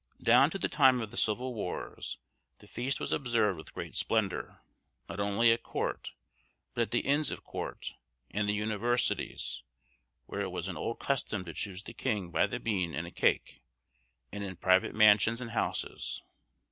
[0.23, 2.17] Down to the time of the civil wars,
[2.57, 4.63] the feast was observed with great splendour,
[5.07, 6.13] not only at court,
[6.73, 7.93] but at the Inns of Court,
[8.31, 9.61] and the universities
[10.25, 13.11] (where it was an old custom to choose the king by the bean in a
[13.11, 13.61] cake),
[14.31, 16.23] and in private mansions and houses.